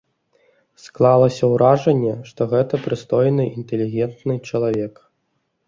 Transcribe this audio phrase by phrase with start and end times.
[0.85, 4.93] Склалася ўражанне, што гэта прыстойны інтэлігентны чалавек.